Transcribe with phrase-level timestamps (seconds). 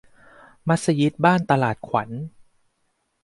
[0.67, 2.09] มัสยิดบ้านตลาดขวัญ